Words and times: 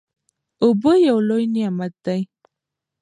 اوبه 0.63 0.93
یو 1.07 1.17
لوی 1.27 1.45
نعمت 1.55 1.93
دی. 2.05 2.21